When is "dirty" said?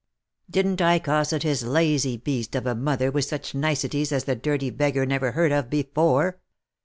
4.35-4.71